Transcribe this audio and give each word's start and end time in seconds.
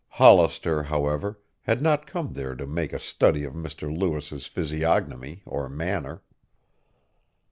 Hollister, 0.17 0.81
however, 0.81 1.39
had 1.61 1.79
not 1.79 2.07
come 2.07 2.33
there 2.33 2.55
to 2.55 2.65
make 2.65 2.91
a 2.91 2.97
study 2.97 3.43
of 3.43 3.53
Mr. 3.53 3.95
Lewis' 3.95 4.47
physiognomy 4.47 5.43
or 5.45 5.69
manner. 5.69 6.23